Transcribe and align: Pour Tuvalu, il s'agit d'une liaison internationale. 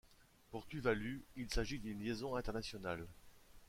Pour 0.49 0.65
Tuvalu, 0.65 1.21
il 1.35 1.51
s'agit 1.53 1.77
d'une 1.77 1.99
liaison 1.99 2.35
internationale. 2.35 3.05